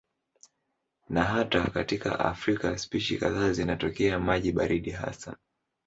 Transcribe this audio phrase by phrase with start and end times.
[1.09, 5.37] Na hata katika Afrika spishi kadhaa zinatokea maji baridi hasa.